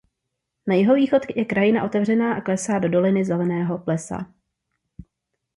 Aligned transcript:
Na 0.67 0.75
jihovýchod 0.75 1.21
je 1.35 1.45
krajina 1.45 1.83
otevřená 1.83 2.33
a 2.35 2.41
klesá 2.41 2.79
do 2.79 2.89
Doliny 2.89 3.25
Zeleného 3.25 3.77
plesa. 3.79 4.33